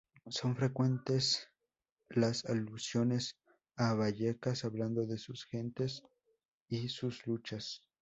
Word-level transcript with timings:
Son 0.31 0.55
frecuentes 0.55 1.51
las 2.09 2.45
alusiones 2.45 3.37
a 3.75 3.93
Vallecas, 3.93 4.65
hablando 4.65 5.05
de 5.05 5.19
sus 5.19 5.45
gentes 5.45 6.01
y 6.67 6.87
sus 6.87 7.27
luchas. 7.27 7.83